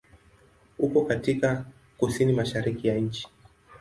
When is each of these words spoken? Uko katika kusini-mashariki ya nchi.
Uko 0.79 1.05
katika 1.05 1.65
kusini-mashariki 1.97 2.87
ya 2.87 2.95
nchi. 2.97 3.27